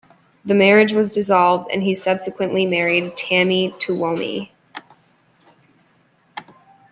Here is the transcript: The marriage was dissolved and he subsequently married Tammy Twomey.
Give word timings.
The 0.45 0.55
marriage 0.55 0.93
was 0.93 1.11
dissolved 1.11 1.69
and 1.71 1.83
he 1.83 1.93
subsequently 1.93 2.65
married 2.65 3.15
Tammy 3.15 3.69
Twomey. 3.77 4.49